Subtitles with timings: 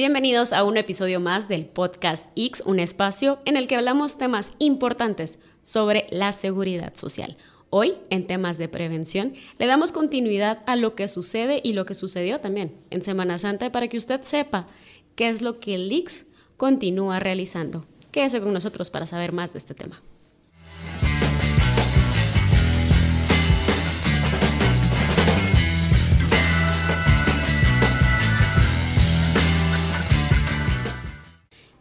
[0.00, 4.54] Bienvenidos a un episodio más del Podcast X, un espacio en el que hablamos temas
[4.58, 7.36] importantes sobre la seguridad social.
[7.68, 11.92] Hoy, en temas de prevención, le damos continuidad a lo que sucede y lo que
[11.92, 14.68] sucedió también en Semana Santa para que usted sepa
[15.16, 16.24] qué es lo que el X
[16.56, 17.84] continúa realizando.
[18.10, 20.00] Quédese con nosotros para saber más de este tema.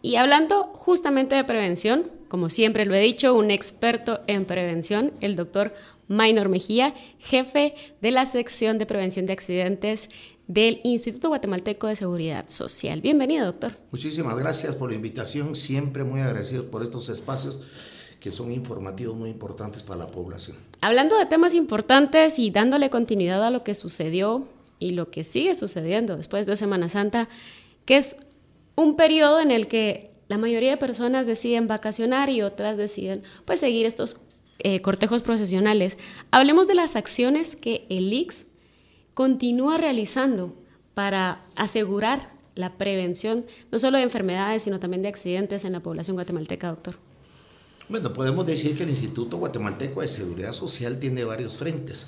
[0.10, 5.36] Y hablando justamente de prevención, como siempre lo he dicho, un experto en prevención, el
[5.36, 5.72] doctor
[6.08, 10.10] Maynor Mejía, jefe de la sección de prevención de accidentes
[10.48, 13.02] del Instituto Guatemalteco de Seguridad Social.
[13.02, 13.74] Bienvenido, doctor.
[13.92, 17.60] Muchísimas gracias por la invitación, siempre muy agradecido por estos espacios
[18.20, 20.58] que son informativos muy importantes para la población.
[20.82, 24.48] Hablando de temas importantes y dándole continuidad a lo que sucedió
[24.80, 27.30] y lo que sigue sucediendo después de Semana Santa,
[27.86, 28.18] que es
[28.80, 33.60] un periodo en el que la mayoría de personas deciden vacacionar y otras deciden pues
[33.60, 34.22] seguir estos
[34.60, 35.98] eh, cortejos procesionales.
[36.32, 38.46] Hablemos de las acciones que el IX
[39.14, 40.56] continúa realizando
[40.94, 46.16] para asegurar la prevención no solo de enfermedades, sino también de accidentes en la población
[46.16, 46.96] guatemalteca, doctor.
[47.90, 52.08] Bueno, podemos decir que el Instituto Guatemalteco de Seguridad Social tiene varios frentes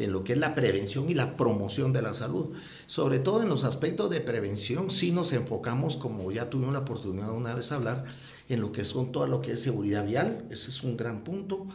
[0.00, 2.54] en lo que es la prevención y la promoción de la salud.
[2.86, 7.30] Sobre todo en los aspectos de prevención, sí nos enfocamos, como ya tuvimos la oportunidad
[7.30, 8.06] una vez hablar,
[8.48, 11.66] en lo que son todo lo que es seguridad vial, ese es un gran punto,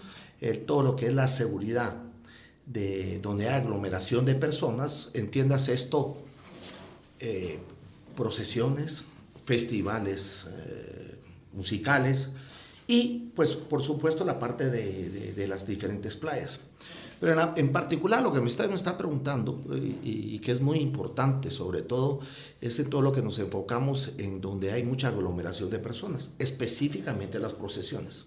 [0.66, 1.98] todo lo que es la seguridad
[2.66, 6.17] de donde hay aglomeración de personas, entiendas esto,
[7.20, 7.60] eh,
[8.17, 9.04] procesiones,
[9.45, 11.16] festivales eh,
[11.54, 12.32] musicales
[12.88, 16.61] y pues por supuesto la parte de las diferentes playas.
[17.20, 19.64] Pero en, particular lo que me está, me está preguntando
[20.03, 22.20] y, que es muy importante sobre todo
[22.61, 27.39] es en todo lo que nos enfocamos en donde hay mucha aglomeración de personas, específicamente
[27.39, 28.25] las procesiones.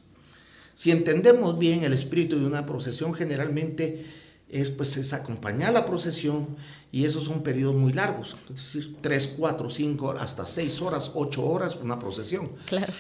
[0.74, 4.04] Si entendemos bien el espíritu de una procesión generalmente
[4.48, 6.56] es pues es acompañar la procesión
[6.90, 11.44] y esos son periodos muy largos, es decir, 3, 4, 5, hasta 6 horas, 8
[11.44, 12.50] horas una procesión.
[12.64, 12.92] Claro.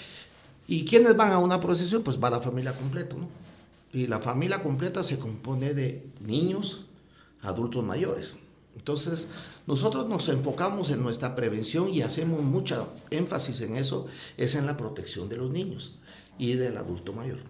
[0.66, 2.02] ¿Y quiénes van a una procesión?
[2.02, 3.28] Pues va la familia completa, ¿no?
[3.92, 6.86] Y la familia completa se compone de niños,
[7.40, 8.38] adultos mayores.
[8.76, 9.28] Entonces,
[9.66, 14.06] nosotros nos enfocamos en nuestra prevención y hacemos mucha énfasis en eso,
[14.36, 15.98] es en la protección de los niños
[16.38, 17.40] y del adulto mayor.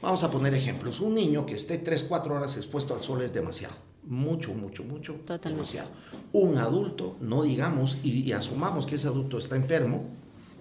[0.00, 1.00] Vamos a poner ejemplos.
[1.00, 3.74] Un niño que esté 3, 4 horas expuesto al sol es demasiado.
[4.04, 5.16] Mucho, mucho, mucho.
[5.42, 5.90] Demasiado.
[6.32, 10.04] Un adulto, no digamos y, y asumamos que ese adulto está enfermo,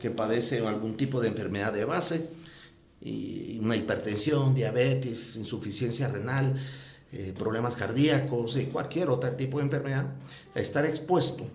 [0.02, 2.30] que padece algún tipo de enfermedad de base,
[3.02, 6.56] y una hipertensión, diabetes, insuficiencia renal,
[7.12, 10.14] eh, problemas cardíacos y cualquier otro tipo de enfermedad,
[10.56, 11.48] a estar expuesto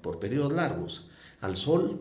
[0.00, 1.08] por periodos largos
[1.40, 2.00] al sol,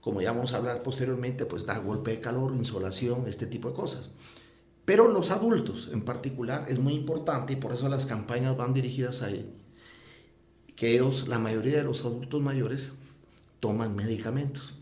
[0.00, 3.74] como ya vamos a hablar posteriormente, pues da golpe de calor, insolación, este tipo de
[3.74, 4.10] cosas.
[4.84, 9.22] Pero los adultos en particular es muy importante y por eso las campañas van dirigidas
[9.22, 9.54] a ahí,
[10.74, 12.92] que ellos, la mayoría de los adultos mayores,
[13.60, 14.79] toman medicamentos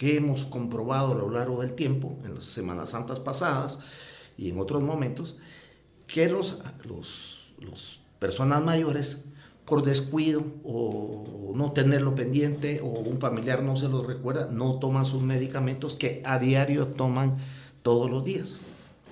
[0.00, 3.80] que hemos comprobado a lo largo del tiempo, en las Semanas Santas pasadas
[4.38, 5.36] y en otros momentos,
[6.06, 6.56] que los,
[7.60, 9.26] los, personas mayores,
[9.66, 15.04] por descuido o no tenerlo pendiente o un familiar no se lo recuerda, no toman
[15.04, 17.36] sus medicamentos que a diario toman
[17.82, 18.56] todos los días.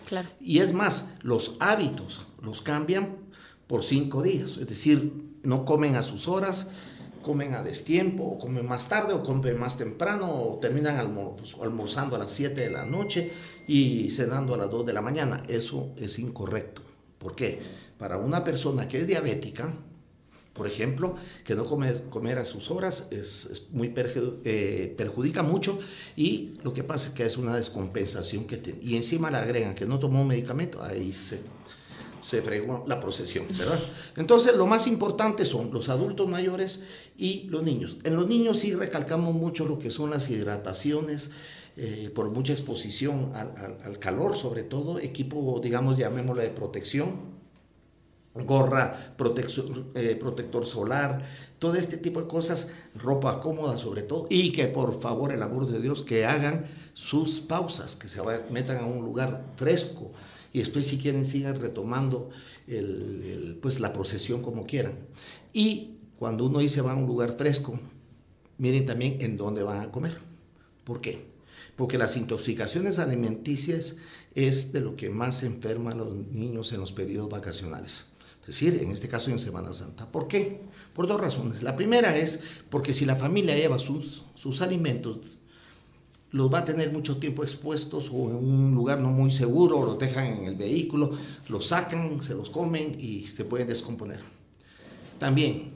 [0.09, 0.31] Claro.
[0.41, 3.19] Y es más, los hábitos los cambian
[3.67, 5.13] por cinco días, es decir,
[5.43, 6.71] no comen a sus horas,
[7.23, 12.17] comen a destiempo, o comen más tarde, o comen más temprano, o terminan pues, almorzando
[12.17, 13.33] a las 7 de la noche
[13.67, 15.43] y cenando a las 2 de la mañana.
[15.49, 16.83] Eso es incorrecto.
[17.19, 17.61] ¿Por qué?
[17.99, 19.75] Para una persona que es diabética,
[20.59, 21.15] por ejemplo,
[21.45, 25.79] que no come comer a sus horas es, muy eh, perjudica mucho
[26.17, 28.81] y lo que pasa es que es una descompensación que tiene.
[28.83, 31.41] Y encima le agregan que no tomó medicamento, ahí se
[32.21, 33.79] se fregó la procesión, ¿verdad?
[34.17, 36.83] Entonces, lo más importante son los adultos mayores
[37.17, 37.97] y los niños.
[38.05, 41.31] En los niños sí recalcamos mucho lo que son las hidrataciones,
[41.81, 47.39] eh, por mucha exposición al, calor, sobre todo, equipo, digamos, llamémoslo de protección,
[48.35, 49.15] gorra,
[49.95, 51.25] eh, protector solar,
[51.61, 55.67] todo este tipo de cosas, ropa cómoda sobre todo, y que por favor, el amor
[55.69, 60.11] de Dios, que hagan sus pausas, que se metan a un lugar fresco,
[60.53, 62.31] y después si quieren sigan retomando
[63.61, 64.95] pues la procesión como quieran.
[65.53, 67.79] Y cuando uno dice va a un lugar fresco,
[68.59, 70.19] miren también en dónde van a comer.
[70.85, 71.27] ¿Por qué?
[71.77, 73.97] Porque las intoxicaciones alimenticias
[74.35, 78.07] es de lo que más enferman los niños en los periodos vacacionales.
[78.47, 80.11] decir, en este caso en Semana Santa.
[80.11, 80.63] ¿Por qué?
[80.95, 81.63] Por dos razones.
[81.63, 82.41] La primera es
[82.71, 85.38] porque si la familia lleva sus, sus alimentos,
[86.31, 89.99] los va a tener mucho tiempo expuestos o en un lugar no muy seguro, los
[89.99, 91.11] dejan en el vehículo,
[91.49, 94.21] los sacan, se los comen y se pueden descomponer.
[95.19, 95.73] También,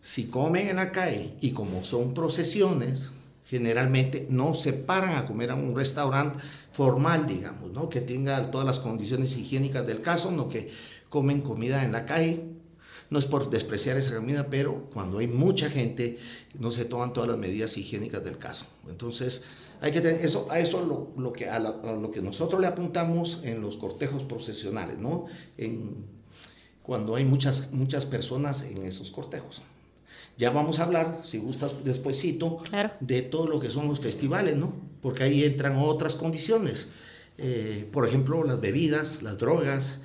[0.00, 3.10] si comen en la calle y como son procesiones,
[3.46, 6.40] generalmente no se paran a comer a un restaurante
[6.72, 7.88] formal, digamos, ¿no?
[7.88, 10.70] que tenga todas las condiciones higiénicas del caso, no que
[11.08, 12.42] comen comida en la calle.
[13.10, 16.18] No es por despreciar esa comida, pero cuando hay mucha gente
[16.58, 18.66] no se toman todas las medidas higiénicas del caso.
[18.88, 19.42] Entonces,
[19.80, 23.40] hay que tener eso, a eso lo, lo que, a, lo que nosotros le apuntamos
[23.44, 25.26] en los cortejos procesionales, ¿no?
[25.58, 26.04] En,
[26.82, 29.62] cuando hay muchas, muchas personas en esos cortejos.
[30.38, 32.60] Ya vamos a hablar, si gustas despuesito,
[33.00, 34.72] de todo lo que son los festivales, ¿no?
[35.02, 36.88] Porque ahí entran otras condiciones.
[37.38, 39.98] Eh, por ejemplo, las bebidas, las drogas,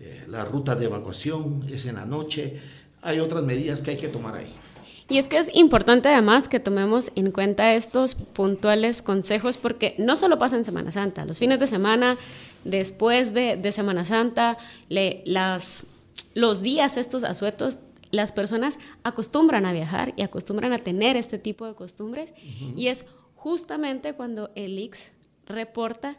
[0.00, 2.58] eh, la ruta de evacuación, es en la noche.
[3.02, 4.52] Hay otras medidas que hay que tomar ahí.
[5.08, 10.16] Y es que es importante además que tomemos en cuenta estos puntuales consejos porque no
[10.16, 12.16] solo pasa en Semana Santa, los fines de semana,
[12.64, 14.58] después de, de Semana Santa,
[14.88, 15.86] le, las,
[16.34, 17.78] los días estos asuetos
[18.10, 22.32] las personas acostumbran a viajar y acostumbran a tener este tipo de costumbres
[22.76, 23.04] y es
[23.34, 25.12] justamente cuando el IX
[25.46, 26.16] reporta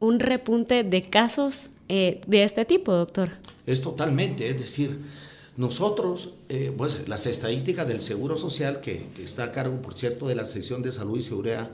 [0.00, 3.30] un repunte de casos eh, de este tipo, doctor.
[3.66, 4.98] Es totalmente, es decir,
[5.56, 10.34] nosotros, eh, pues las estadísticas del Seguro Social, que, está a cargo, por cierto, de
[10.34, 11.70] la sección de salud y seguridad,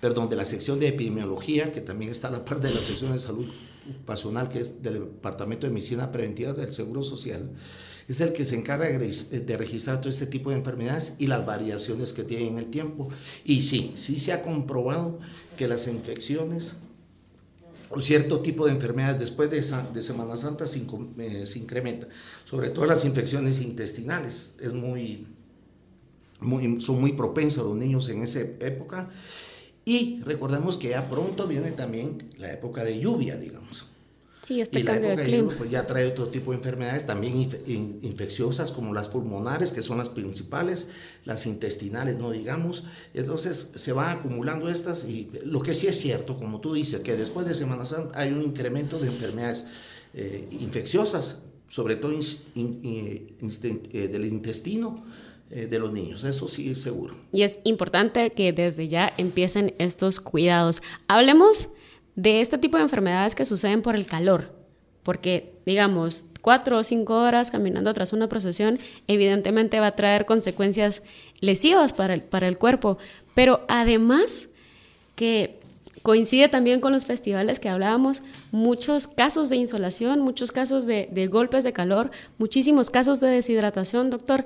[0.00, 3.12] perdón, de la sección de epidemiología, que también está a la par de la sección
[3.12, 3.46] de salud
[3.90, 7.50] ocupacional, que es del Departamento de Medicina Preventiva del Seguro Social,
[8.08, 12.14] es el que se encarga de registrar todo este tipo de enfermedades y las variaciones
[12.14, 13.08] que tienen en el tiempo.
[13.44, 15.18] Y sí, sí se ha comprobado
[15.58, 16.76] que las infecciones
[17.90, 19.60] o cierto tipo de enfermedades después de,
[19.92, 22.08] de Semana Santa se, eh, incrementa,
[22.44, 25.26] sobre todo las infecciones intestinales, es muy,
[26.40, 29.10] muy, son muy propensas los niños en esa época.
[29.84, 33.86] Y recordemos que ya pronto viene también la época de lluvia, digamos.
[34.48, 35.52] Sí, este cambio de clima.
[35.58, 37.50] pues ya trae otro tipo de enfermedades también
[38.00, 40.88] infecciosas como las pulmonares, que son las principales,
[41.26, 42.84] las intestinales, no digamos.
[43.12, 47.14] Entonces se van acumulando estas y lo que sí es cierto, como tú dices, que
[47.14, 49.66] después de Semana Santa hay un incremento de enfermedades
[50.14, 55.04] eh, infecciosas, sobre todo eh, del intestino,
[55.50, 57.14] eh, de los niños, eso sí es seguro.
[57.32, 60.80] Y es importante que desde ya empiecen estos cuidados.
[61.06, 61.68] Hablemos
[62.18, 64.52] de este tipo de enfermedades que suceden por el calor,
[65.04, 71.02] porque digamos, cuatro o cinco horas caminando tras una procesión, evidentemente va a traer consecuencias
[71.40, 72.98] lesivas para el, para el cuerpo,
[73.36, 74.48] pero además
[75.14, 75.60] que
[76.02, 81.28] coincide también con los festivales que hablábamos, muchos casos de insolación, muchos casos de, de
[81.28, 84.44] golpes de calor, muchísimos casos de deshidratación, doctor.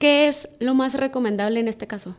[0.00, 2.16] ¿Qué es lo más recomendable en este caso?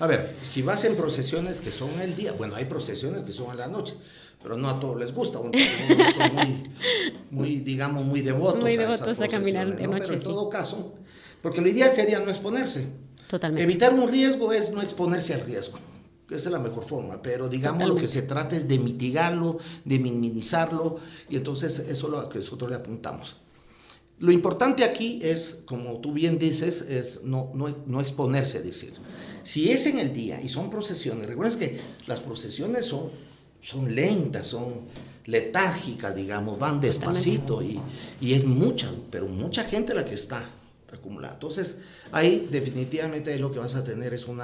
[0.00, 3.50] A ver, si vas en procesiones que son el día, bueno, hay procesiones que son
[3.50, 3.94] en la noche,
[4.42, 5.60] pero no a todos les gusta, unos
[6.16, 6.70] son muy,
[7.30, 10.04] muy, digamos, muy devotos, muy devotos a, caminar de noche.
[10.06, 10.94] Pero en todo caso,
[11.42, 12.86] porque lo ideal sería no exponerse.
[13.28, 13.62] Totalmente.
[13.62, 15.78] Evitar un riesgo es no exponerse al riesgo.
[16.30, 19.98] Esa es la mejor forma, pero digamos lo que se trata es de mitigarlo, de
[19.98, 23.36] minimizarlo, y entonces eso es lo que nosotros le apuntamos.
[24.18, 28.92] Lo importante aquí es, como tú bien dices, es no, no, no exponerse, decir.
[29.42, 33.10] Si es en el día y son procesiones, recuerden que las procesiones son
[33.60, 34.86] son lentas, son
[35.26, 37.80] letárgicas, digamos, van despacito y,
[38.20, 40.42] y, es mucha, pero mucha gente la que está
[40.92, 41.34] acumulada.
[41.34, 41.78] Entonces,
[42.12, 44.40] ahí definitivamente lo que vas a tener es un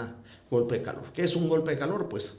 [0.51, 1.05] golpe de calor.
[1.13, 2.09] ¿Qué es un golpe de calor?
[2.09, 2.35] Pues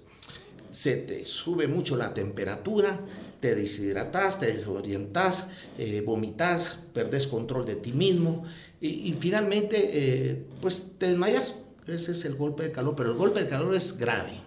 [0.70, 3.00] se te sube mucho la temperatura,
[3.40, 8.44] te deshidratas, te desorientas, eh, vomitas, perdes control de ti mismo
[8.82, 11.56] y, finalmente eh, pues te desmayas.
[11.88, 14.45] Ese es el golpe de calor, pero el golpe de calor es grave.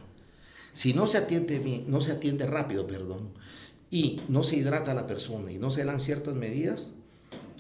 [0.73, 3.33] Si no se atiende bien, no se atiende rápido, perdón,
[3.91, 6.91] y no se hidrata a la persona y no se dan ciertas medidas,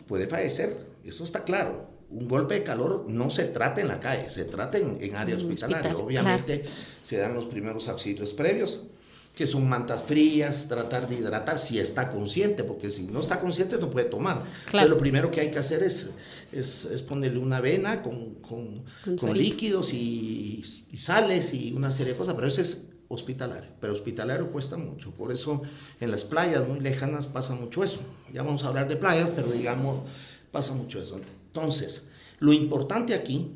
[0.06, 0.86] puede fallecer.
[1.04, 1.88] Eso está claro.
[2.10, 5.96] Un golpe de calor no se trata en la calle, se trata en, área hospitalaria.
[5.96, 6.64] Obviamente
[7.02, 8.86] se dan los primeros auxilios previos,
[9.34, 13.78] que son mantas frías, tratar de hidratar si está consciente, porque si no está consciente
[13.78, 14.42] no puede tomar.
[14.66, 16.08] Entonces, lo primero que hay que hacer es,
[16.50, 18.82] es, ponerle una vena con, con,
[19.16, 23.92] con líquidos y, y, sales y una serie de cosas, pero eso es hospitalario, pero
[23.92, 25.62] hospitalario cuesta mucho, por eso
[26.00, 28.00] en las playas muy lejanas pasa mucho eso.
[28.32, 30.06] Ya vamos a hablar de playas, pero digamos,
[30.52, 31.18] pasa mucho eso.
[31.46, 32.06] Entonces,
[32.38, 33.52] lo importante aquí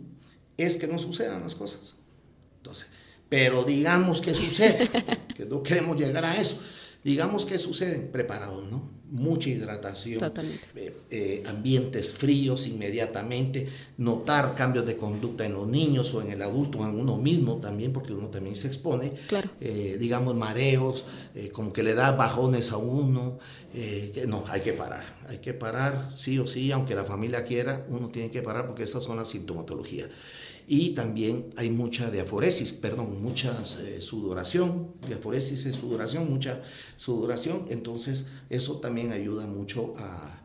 [0.57, 1.97] es que no sucedan las cosas.
[2.57, 2.87] Entonces,
[3.29, 4.89] pero digamos que sucede,
[5.35, 6.59] que no queremos llegar a eso.
[7.05, 9.03] Digamos que sucede preparado, ¿no?
[9.11, 10.33] Mucha hidratación,
[10.75, 13.69] eh, eh, ambientes fríos inmediatamente,
[13.99, 17.93] notar cambios de conducta en los niños o en el adulto, en uno mismo también,
[17.93, 19.51] porque uno también se expone, claro.
[19.61, 21.05] Eh, digamos mareos,
[21.53, 23.39] como que le da bajones a uno,
[23.75, 27.85] que no, hay que parar, hay que parar sí o sí, aunque la familia quiera,
[27.91, 30.09] uno tiene que parar porque esas son las sintomatologías
[30.75, 36.62] y también hay mucha diaforesis, perdón, mucha eh, sudoración, diaforesis es sudoración, mucha
[36.97, 40.41] sudoración, entonces eso también ayuda mucho a,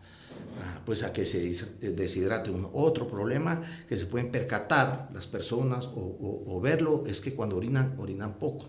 [0.86, 1.40] pues a que se
[1.80, 2.70] deshidrate uno.
[2.74, 8.38] Otro problema que se pueden percatar las personas o, verlo es que cuando orinan, orinan
[8.38, 8.68] poco.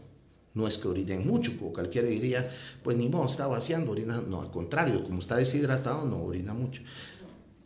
[0.55, 2.49] No es que orinen mucho, como cualquiera diría,
[2.85, 4.21] pues ni modo, está vaciando, orina.
[4.21, 6.83] No, al contrario, como está deshidratado, no orina mucho.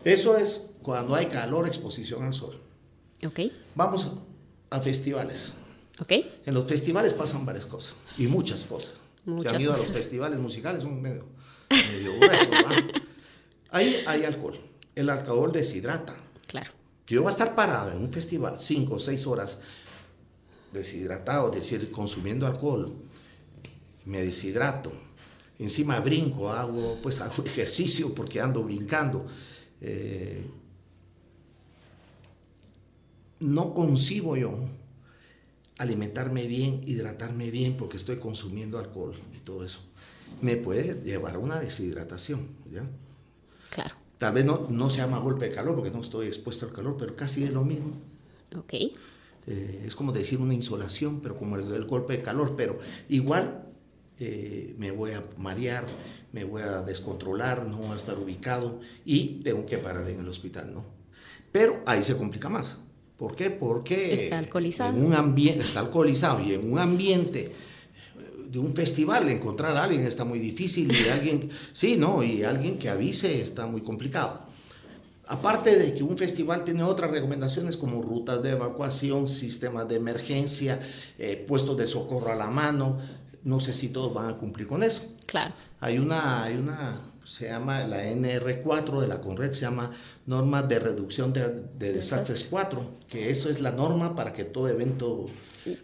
[0.02, 2.71] Eso es cuando hay calor, exposición al sol.
[3.24, 3.52] Okay.
[3.74, 4.12] Vamos
[4.70, 5.54] a festivales.
[6.00, 6.40] Okay.
[6.46, 8.94] En los festivales pasan varias cosas y muchas cosas.
[9.24, 11.26] Muchas Se han ido a los festivales musicales, un medio,
[11.70, 12.50] medio grueso.
[13.70, 14.58] Ahí hay alcohol.
[14.94, 16.16] El alcohol deshidrata.
[16.46, 16.72] Claro.
[17.06, 19.58] Yo voy a estar parado en un festival cinco o seis horas
[20.72, 22.92] deshidratado, es decir, consumiendo alcohol,
[24.06, 24.92] me deshidrato.
[25.58, 29.26] Encima brinco, hago, pues hago ejercicio porque ando brincando.
[29.80, 30.44] Eh,
[33.42, 34.58] no concibo yo
[35.78, 39.80] alimentarme bien, hidratarme bien porque estoy consumiendo alcohol y todo eso.
[40.40, 42.84] Me puede llevar a una deshidratación, ¿ya?
[43.70, 43.96] Claro.
[44.18, 46.96] Tal vez no, no se llama golpe de calor porque no estoy expuesto al calor,
[46.98, 47.94] pero casi es lo mismo.
[48.56, 48.74] Ok.
[49.46, 53.66] Eh, es como decir una insolación, pero como el, golpe de calor, pero igual
[54.20, 55.86] eh, me voy a marear,
[56.32, 60.28] me voy a descontrolar, no voy a estar ubicado y tengo que parar en el
[60.28, 60.84] hospital, ¿no?
[61.50, 62.76] Pero ahí se complica más.
[63.22, 63.50] ¿Por qué?
[63.50, 64.98] Porque está alcoholizado.
[64.98, 67.52] En un ambiente, está alcoholizado y en un ambiente
[68.50, 72.80] de un festival encontrar a alguien está muy difícil y alguien, sí, no, y alguien
[72.80, 74.40] que avise está muy complicado.
[75.28, 80.80] Aparte de que un festival tiene otras recomendaciones como rutas de evacuación, sistemas de emergencia,
[81.16, 82.98] eh, puestos de socorro a la mano,
[83.44, 85.04] no sé si todos van a cumplir con eso.
[85.26, 85.54] Claro.
[85.78, 89.90] Hay una, hay una se llama la NR4 de la CONRED, se llama
[90.26, 95.26] Norma de Reducción de, Desastres 4, que eso es la norma para que todo evento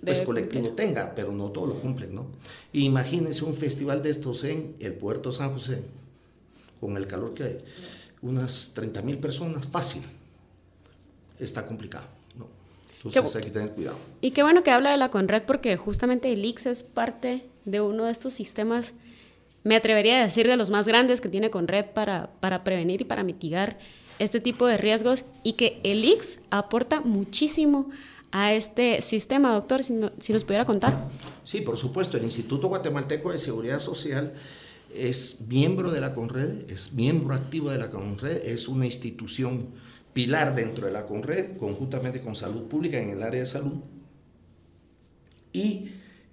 [0.05, 2.27] pues, colectivo tenga, pero no todos lo cumplen, ¿no?
[2.73, 5.83] Imagínense un festival de estos en el puerto San José,
[6.81, 7.59] con el calor que hay,
[8.23, 10.03] unas 30 mil personas, fácil,
[11.39, 12.49] está complicado, ¿no?
[13.05, 13.99] Entonces hay que tener cuidado.
[14.21, 17.81] Y qué bueno que habla de la CONRED porque justamente el IX es parte de
[17.81, 18.95] uno de estos sistemas
[19.69, 23.03] me atrevería a decir de los más grandes que tiene con red para, para prevenir
[23.03, 23.79] y para mitigar
[24.19, 27.91] este tipo de riesgos y que el IX aporta muchísimo
[28.31, 30.97] a este sistema, doctor, si, si nos pudiera contar.
[31.45, 34.33] Sí, por supuesto, el Instituto Guatemalteco de Seguridad Social
[34.95, 39.67] es miembro de la CONRED, es miembro activo de la CONRED, es una institución
[40.15, 43.83] pilar dentro de la CONRED, conjuntamente con Salud Pública en el área de salud.
[45.53, 45.91] Y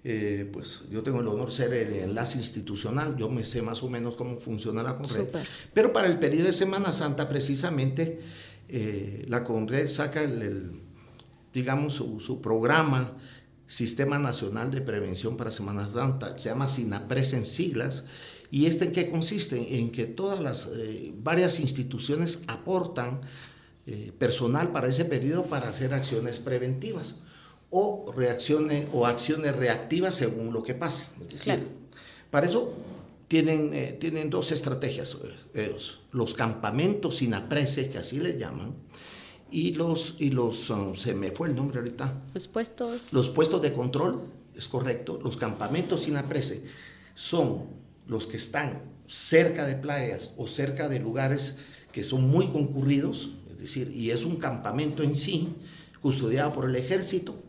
[0.08, 3.82] eh, pues yo tengo el honor de ser el enlace institucional, yo me sé más
[3.82, 5.30] o menos cómo funciona la CONRED.
[5.74, 8.20] Pero para el periodo de Semana Santa, precisamente,
[8.68, 10.80] eh, la CONRED saca el,
[11.52, 13.14] digamos, su, programa
[13.66, 18.04] Sistema Nacional de Prevención para Semana Santa, se llama SINAPRES en siglas,
[18.52, 19.80] y este en qué consiste?
[19.80, 23.22] En que todas las eh, varias instituciones aportan
[24.18, 27.20] personal para ese periodo para hacer acciones preventivas
[27.78, 31.04] o reacciones o acciones reactivas según lo que pase.
[32.30, 32.72] Para eso
[33.28, 35.18] tienen, eh, tienen dos estrategias,
[35.52, 35.76] eh,
[36.10, 38.74] los campamentos sin aprece, que así le llaman,
[39.50, 42.22] y los, y los um, se me fue el nombre ahorita.
[42.32, 43.12] Los puestos.
[43.12, 44.22] Los puestos de control,
[44.54, 46.64] es correcto, los campamentos sin aprece
[47.14, 47.66] son
[48.06, 51.56] los que están cerca de playas o cerca de lugares
[51.92, 55.50] que son muy concurridos, es decir, y es un campamento en sí,
[56.00, 57.42] custodiado por el ejército,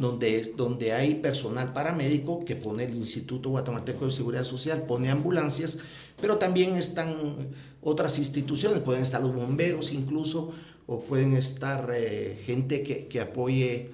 [0.00, 5.10] donde, es, donde hay personal paramédico que pone el Instituto Guatemalteco de Seguridad Social, pone
[5.10, 5.78] ambulancias,
[6.20, 7.50] pero también están
[7.82, 10.52] otras instituciones, pueden estar los bomberos incluso,
[10.86, 13.90] o pueden estar eh, gente que, que apoye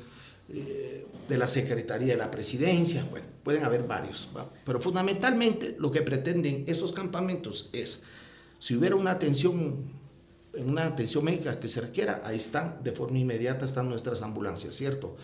[0.49, 4.29] eh, de la Secretaría de la Presidencia, bueno, pueden haber varios,
[4.65, 8.03] pero fundamentalmente lo que pretenden esos campamentos es,
[8.59, 9.95] si hubiera una atención
[10.55, 14.75] en una atención médica que se requiera, ahí están, de forma inmediata están nuestras ambulancias,
[14.75, 15.17] ¿cierto?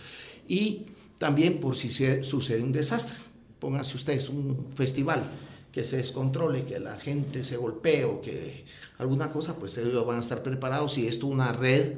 [0.49, 0.87] Y
[1.19, 3.17] también por si se, sucede un desastre.
[3.59, 5.23] Pónganse ustedes un festival
[5.71, 8.65] que se descontrole, que la gente se golpee o que
[8.99, 11.95] alguna cosa, pues ellos van a estar preparados y esto una red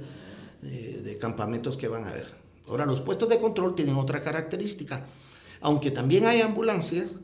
[0.62, 2.28] de, de campamentos que van a haber.
[2.68, 5.06] Ahora, los puestos de control tienen otra característica.
[5.60, 7.16] Aunque también hay ambulancias,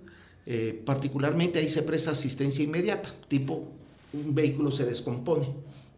[0.46, 3.68] Eh, particularmente ahí se presta asistencia inmediata, tipo
[4.12, 5.46] un vehículo se descompone,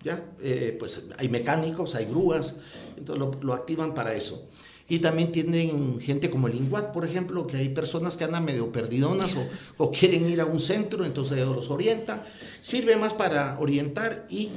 [0.03, 0.27] ¿ya?
[0.41, 2.57] Eh, pues hay mecánicos, hay grúas,
[2.97, 4.49] entonces lo, lo, activan para eso.
[4.93, 8.71] Y también tienen gente como el INGUAT, por ejemplo, que hay personas que andan medio
[8.73, 12.23] perdidonas o, o quieren ir a un centro, entonces ellos los orientan.
[12.61, 14.51] Sirve más para orientar y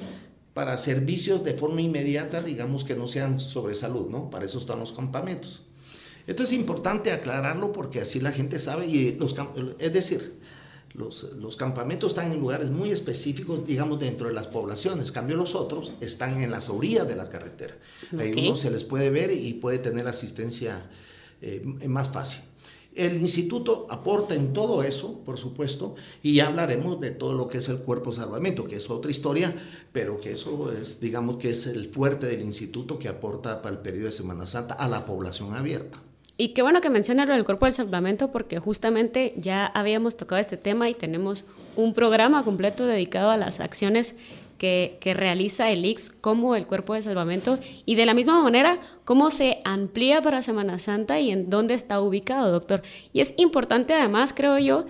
[0.54, 4.30] para servicios de forma inmediata, digamos que no sean sobre salud, ¿no?
[4.30, 5.62] Para eso están los campamentos.
[6.28, 9.36] Esto es importante aclararlo porque así la gente sabe, y los,
[9.80, 10.34] es decir,
[10.98, 15.12] los, los, campamentos están en lugares muy específicos, digamos, dentro de las poblaciones.
[15.12, 17.76] Cambio los otros están en las orillas de la carretera.
[18.18, 20.90] Ahí uno se les puede ver y puede tener asistencia
[21.42, 22.42] eh, más fácil.
[22.96, 27.58] El instituto aporta en todo eso, por supuesto, y ya hablaremos de todo lo que
[27.58, 29.54] es el cuerpo de salvamento, que es otra historia,
[29.92, 33.82] pero que eso es, digamos, que es el fuerte del instituto que aporta para el
[33.82, 36.02] periodo de Semana Santa a la población abierta.
[36.38, 40.42] Y qué bueno que menciona lo del cuerpo de salvamento porque justamente ya habíamos tocado
[40.42, 41.46] este tema y tenemos
[41.78, 44.16] un programa completo dedicado a las acciones
[44.58, 48.80] que, que, realiza el IX como el cuerpo de salvamento y de la misma manera
[49.04, 52.82] cómo se amplía para Semana Santa y en dónde está ubicado, doctor.
[53.12, 54.86] Y es importante además, creo yo,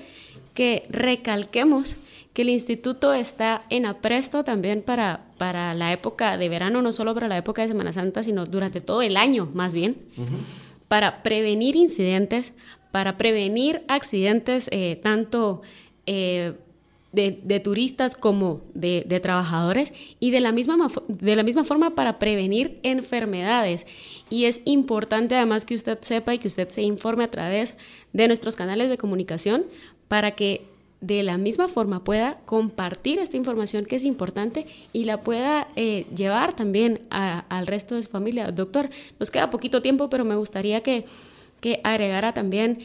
[0.54, 1.98] que recalquemos
[2.34, 7.14] que el instituto está en apresto también para, para la época de verano, no solo
[7.14, 9.98] para la época de Semana Santa, sino durante todo el año más bien.
[10.18, 10.24] Uh
[10.88, 12.54] para prevenir incidentes,
[12.92, 15.62] para prevenir accidentes eh, tanto
[16.06, 16.54] eh,
[17.12, 21.96] de, de, turistas como de, de, trabajadores y de la, misma, de la misma forma
[21.96, 23.88] para prevenir enfermedades.
[24.30, 27.75] Y es importante además que usted sepa y que usted se informe a través
[28.12, 29.65] de nuestros canales de comunicación
[30.08, 35.22] para que de la misma forma pueda compartir esta información que es importante y la
[35.22, 38.52] pueda eh, llevar también a, al resto de su familia.
[38.52, 41.06] Doctor, nos queda poquito tiempo, pero me gustaría que,
[41.60, 42.80] que agregara también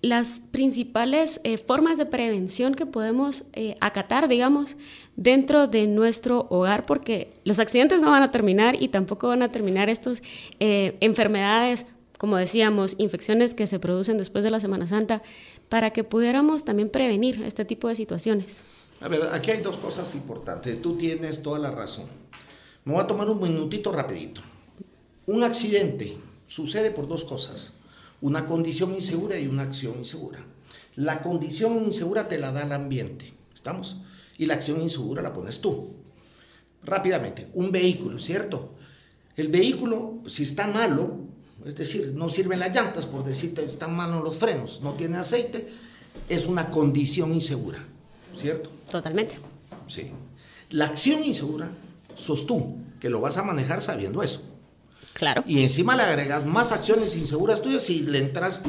[0.00, 4.78] las principales eh, formas de prevención que podemos eh, acatar, digamos,
[5.16, 9.52] dentro de nuestro hogar, porque los accidentes no van a terminar y tampoco van a
[9.52, 10.22] terminar estas
[10.58, 11.84] enfermedades,
[12.16, 15.22] como decíamos, infecciones que se producen después de la Semana Santa,
[15.70, 18.62] para que pudiéramos también prevenir este tipo de situaciones.
[19.00, 20.82] A ver, aquí hay dos cosas importantes.
[20.82, 22.06] Tú tienes toda la razón.
[22.84, 24.42] Me voy a tomar un minutito rapidito.
[25.26, 27.72] Un accidente sucede por dos cosas.
[28.20, 30.44] Una condición insegura y una acción insegura.
[30.96, 34.02] La condición insegura te la da el ambiente, ¿estamos?
[34.36, 35.94] Y la acción insegura la pones tú.
[36.82, 38.74] Rápidamente, un vehículo, ¿cierto?
[39.36, 41.19] El vehículo, si está malo,
[41.64, 45.68] es decir, no sirven las llantas, por decirte, están malos los frenos, no tiene aceite,
[46.28, 47.78] es una condición insegura,
[48.36, 48.70] ¿cierto?
[48.90, 49.38] Totalmente.
[49.86, 50.10] Sí.
[50.70, 51.68] La acción insegura
[52.14, 54.42] sos tú, que lo vas a manejar sabiendo eso.
[55.12, 55.42] Claro.
[55.46, 58.62] Y encima le agregas más acciones inseguras tuyas y le entras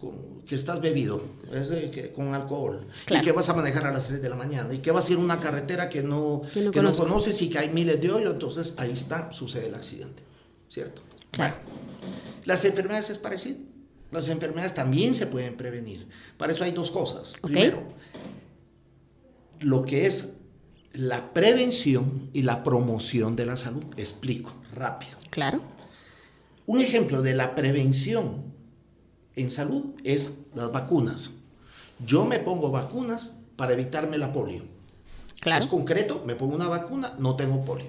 [0.00, 1.22] con, que estás bebido,
[1.52, 3.22] es de, que, con alcohol, claro.
[3.22, 5.12] y que vas a manejar a las 3 de la mañana, y que vas a
[5.12, 8.00] ir a una carretera que no, que no, que no conoces y que hay miles
[8.00, 10.22] de hoyos, entonces ahí está, sucede el accidente,
[10.68, 11.02] ¿cierto?
[11.30, 11.56] Claro.
[11.64, 11.80] Bueno,
[12.44, 13.58] las enfermedades es parecido.
[14.10, 16.08] Las enfermedades también se pueden prevenir.
[16.36, 17.32] Para eso hay dos cosas.
[17.42, 17.52] Okay.
[17.52, 17.82] Primero,
[19.60, 20.30] lo que es
[20.92, 23.84] la prevención y la promoción de la salud.
[23.96, 25.12] Explico rápido.
[25.30, 25.60] Claro.
[26.66, 28.52] Un ejemplo de la prevención
[29.36, 31.30] en salud es las vacunas.
[32.04, 34.64] Yo me pongo vacunas para evitarme la polio.
[35.40, 35.64] Claro.
[35.64, 37.88] Es concreto, me pongo una vacuna, no tengo polio.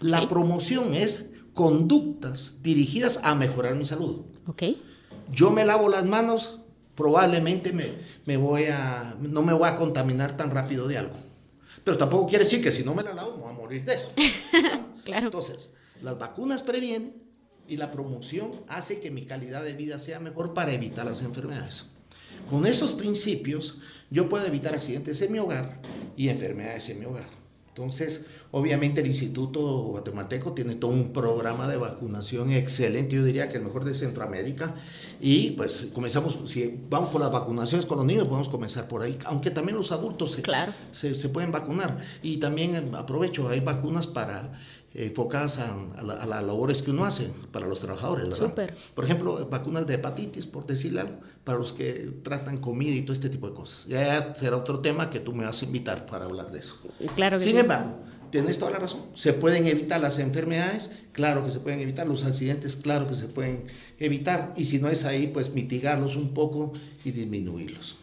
[0.00, 0.28] La okay.
[0.28, 4.20] promoción es conductas dirigidas a mejorar mi salud.
[4.46, 4.62] Ok.
[5.32, 6.60] Yo me lavo las manos,
[6.94, 7.94] probablemente me,
[8.26, 11.16] me voy a, no me voy a contaminar tan rápido de algo.
[11.82, 13.94] Pero tampoco quiere decir que si no me la lavo, me voy a morir de
[13.94, 14.12] eso.
[15.04, 15.26] claro.
[15.26, 17.24] Entonces, las vacunas previenen
[17.66, 21.86] y la promoción hace que mi calidad de vida sea mejor para evitar las enfermedades.
[22.48, 23.78] Con esos principios,
[24.10, 25.80] yo puedo evitar accidentes en mi hogar
[26.16, 27.37] y enfermedades en mi hogar.
[27.78, 33.58] Entonces, obviamente el Instituto Guatemalteco tiene todo un programa de vacunación excelente, yo diría que
[33.58, 34.74] el mejor de Centroamérica.
[35.20, 39.16] Y pues comenzamos, si vamos por las vacunaciones con los niños, podemos comenzar por ahí,
[39.26, 40.72] aunque también los adultos se, claro.
[40.90, 41.98] se, se pueden vacunar.
[42.20, 44.58] Y también aprovecho, hay vacunas para
[44.94, 48.48] enfocadas a, a, la, a, las labores que uno hace para los trabajadores, ¿verdad?
[48.48, 48.74] Super.
[48.94, 53.12] Por ejemplo, vacunas de hepatitis, por decirle algo, para los que tratan comida y todo
[53.12, 53.84] este tipo de cosas.
[53.86, 56.76] Ya será otro tema que tú me vas a invitar para hablar de eso.
[57.14, 57.58] Claro Sin sí.
[57.58, 57.98] embargo,
[58.30, 59.02] tienes toda la razón.
[59.14, 60.90] ¿Se pueden evitar las enfermedades?
[61.12, 62.06] Claro que se pueden evitar.
[62.06, 63.64] Los accidentes, claro que se pueden
[63.98, 64.52] evitar.
[64.56, 66.72] Y si no es ahí, pues mitigarlos un poco
[67.04, 67.96] y disminuirlos.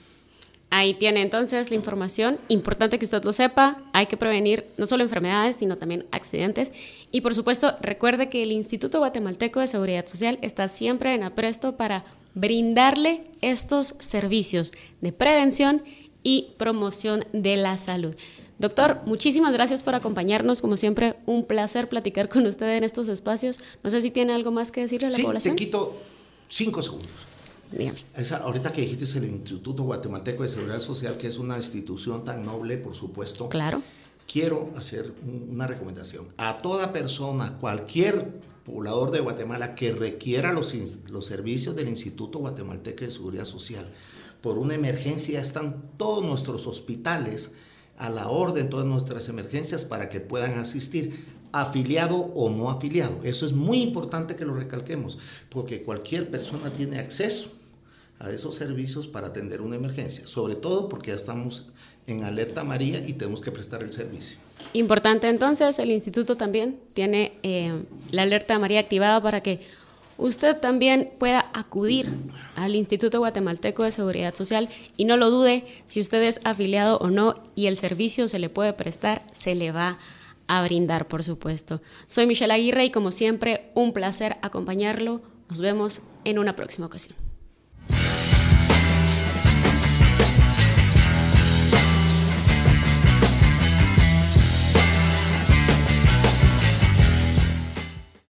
[0.70, 5.04] Ahí tiene entonces la información, importante que usted lo sepa, hay que prevenir no solo
[5.04, 6.72] enfermedades, sino también accidentes.
[7.12, 11.78] Y por supuesto, recuerde que el Instituto Guatemalteco de Seguridad Social está siempre en apresto
[11.78, 15.84] para brindarle estos servicios de prevención
[16.24, 18.16] y promoción de la salud.
[18.58, 20.62] Doctor, muchísimas gracias por acompañarnos.
[20.62, 23.60] Como siempre, un placer platicar con usted en estos espacios.
[23.84, 25.56] No sé si tiene algo más que decirle a la sí, población.
[25.56, 25.96] Te quito
[26.50, 27.10] cinco segundos.
[27.78, 28.00] Dígame.
[28.16, 32.42] Esa, ahorita que dijiste el Instituto Guatemalteco de Seguridad Social, que es una institución tan
[32.42, 33.50] noble, por supuesto.
[33.50, 33.82] Claro.
[34.32, 35.14] Quiero hacer
[35.52, 36.28] una recomendación.
[36.38, 38.32] A toda persona, cualquier
[38.66, 40.74] poblador de Guatemala que requiera los,
[41.10, 43.86] los servicios del Instituto Guatemalteco de Seguridad Social,
[44.42, 47.52] por una emergencia están todos nuestros hospitales
[47.98, 53.20] a la orden, todas nuestras emergencias para que puedan asistir afiliado o no afiliado.
[53.24, 55.18] Eso es muy importante que lo recalquemos,
[55.50, 57.55] porque cualquier persona tiene acceso
[58.20, 61.68] a esos servicios para atender una emergencia, sobre todo porque ya estamos
[62.08, 64.38] en alerta María y tenemos que prestar el servicio.
[64.74, 69.60] Importante entonces, el instituto también tiene eh, la alerta María activada para que
[70.18, 72.10] usted también pueda acudir
[72.56, 77.10] al Instituto Guatemalteco de Seguridad Social y no lo dude, si usted es afiliado o
[77.10, 79.98] no y el servicio se le puede prestar, se le va
[80.48, 81.82] a brindar, por supuesto.
[82.08, 85.22] Soy Michelle Aguirre y como siempre, un placer acompañarlo.
[85.50, 87.25] Nos vemos en una próxima ocasión.